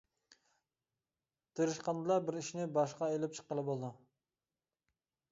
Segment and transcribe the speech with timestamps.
[1.59, 3.91] تىرىشقاندىلا بىر ئىشنى باشقا ئېلىپ چىققىلى بولىدۇ.